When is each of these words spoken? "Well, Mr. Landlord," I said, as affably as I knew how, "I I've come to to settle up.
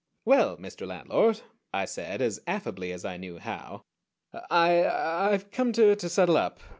"Well, 0.25 0.57
Mr. 0.57 0.87
Landlord," 0.87 1.41
I 1.71 1.85
said, 1.85 2.23
as 2.23 2.39
affably 2.47 2.91
as 2.91 3.05
I 3.05 3.17
knew 3.17 3.37
how, 3.37 3.83
"I 4.49 4.83
I've 4.89 5.51
come 5.51 5.71
to 5.73 5.95
to 5.95 6.09
settle 6.09 6.37
up. 6.37 6.59